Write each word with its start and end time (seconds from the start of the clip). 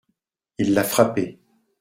Il 0.57 0.73
l’a 0.73 0.83
frappé. 0.83 1.37